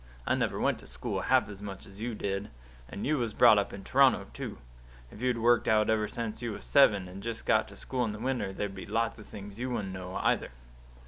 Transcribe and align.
I 0.25 0.33
never 0.33 0.59
went 0.59 0.79
to 0.79 0.87
school 0.87 1.21
half 1.21 1.47
as 1.47 1.61
much 1.61 1.85
as 1.85 1.99
you 2.01 2.15
did; 2.15 2.49
and 2.89 3.05
you 3.05 3.19
was 3.19 3.35
brought 3.35 3.59
up 3.59 3.71
in 3.71 3.83
Toronto, 3.83 4.25
too. 4.33 4.57
If 5.11 5.21
you'd 5.21 5.37
worked 5.37 5.67
out 5.67 5.91
ever 5.91 6.07
since 6.07 6.41
you 6.41 6.53
was 6.53 6.65
seven, 6.65 7.07
and 7.07 7.21
just 7.21 7.45
got 7.45 7.67
to 7.67 7.75
school 7.75 8.03
in 8.05 8.11
the 8.11 8.17
winter, 8.17 8.51
there'd 8.51 8.73
be 8.73 8.87
lots 8.87 9.19
of 9.19 9.27
things 9.27 9.59
you 9.59 9.69
wouldn't 9.69 9.93
know, 9.93 10.15
either." 10.15 10.49